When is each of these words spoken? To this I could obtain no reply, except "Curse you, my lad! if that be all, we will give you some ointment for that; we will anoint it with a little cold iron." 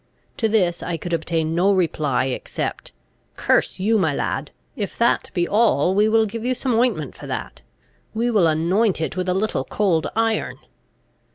To 0.37 0.49
this 0.49 0.81
I 0.81 0.97
could 0.97 1.13
obtain 1.13 1.53
no 1.53 1.71
reply, 1.71 2.25
except 2.25 2.91
"Curse 3.35 3.79
you, 3.79 3.99
my 3.99 4.15
lad! 4.15 4.49
if 4.75 4.97
that 4.97 5.29
be 5.35 5.47
all, 5.47 5.93
we 5.93 6.09
will 6.09 6.25
give 6.25 6.43
you 6.43 6.55
some 6.55 6.73
ointment 6.73 7.15
for 7.15 7.27
that; 7.27 7.61
we 8.15 8.31
will 8.31 8.47
anoint 8.47 8.99
it 8.99 9.15
with 9.15 9.29
a 9.29 9.35
little 9.35 9.63
cold 9.63 10.07
iron." 10.15 10.57